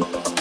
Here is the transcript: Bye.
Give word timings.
Bye. 0.00 0.39